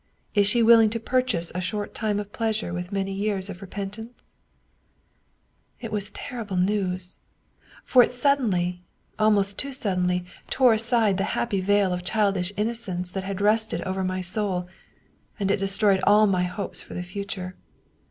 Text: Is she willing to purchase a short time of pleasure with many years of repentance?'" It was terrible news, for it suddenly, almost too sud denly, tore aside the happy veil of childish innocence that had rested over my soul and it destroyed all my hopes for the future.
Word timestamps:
Is 0.33 0.47
she 0.47 0.63
willing 0.63 0.89
to 0.89 0.99
purchase 0.99 1.51
a 1.53 1.61
short 1.61 1.93
time 1.93 2.19
of 2.19 2.33
pleasure 2.33 2.73
with 2.73 2.91
many 2.91 3.13
years 3.13 3.51
of 3.51 3.61
repentance?'" 3.61 4.29
It 5.79 5.91
was 5.91 6.09
terrible 6.09 6.57
news, 6.57 7.19
for 7.83 8.01
it 8.01 8.11
suddenly, 8.11 8.81
almost 9.19 9.59
too 9.59 9.71
sud 9.71 9.99
denly, 9.99 10.25
tore 10.49 10.73
aside 10.73 11.17
the 11.19 11.23
happy 11.37 11.61
veil 11.61 11.93
of 11.93 12.03
childish 12.03 12.51
innocence 12.57 13.11
that 13.11 13.25
had 13.25 13.41
rested 13.41 13.83
over 13.83 14.03
my 14.03 14.21
soul 14.21 14.67
and 15.39 15.51
it 15.51 15.59
destroyed 15.59 16.01
all 16.07 16.25
my 16.25 16.45
hopes 16.45 16.81
for 16.81 16.95
the 16.95 17.03
future. 17.03 17.55